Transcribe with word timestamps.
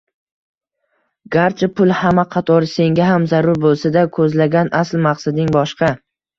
Garchi 1.35 1.69
pul 1.81 1.93
hamma 1.99 2.25
qatori 2.37 2.71
senga 2.73 3.11
ham 3.11 3.29
zarur 3.35 3.63
boʻlsa-da, 3.69 4.07
koʻzlagan 4.19 4.75
asl 4.85 5.07
maqsading 5.09 5.57
boshqa 5.61 5.95